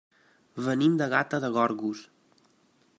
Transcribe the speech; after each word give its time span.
Venim 0.67 0.95
de 1.01 1.09
Gata 1.13 1.41
de 1.45 1.53
Gorgos. 1.59 2.05